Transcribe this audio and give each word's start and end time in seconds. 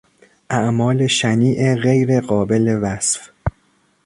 اعمال 0.49 1.07
شنیع 1.07 1.75
غیر 1.75 2.19
قابل 2.21 2.79
وصف 2.81 3.29